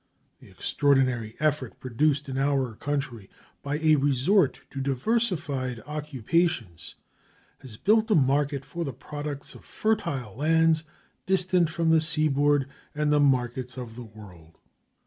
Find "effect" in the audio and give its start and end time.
1.39-1.79